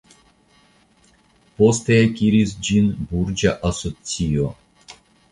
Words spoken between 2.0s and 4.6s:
akiris ĝin burĝa asocio.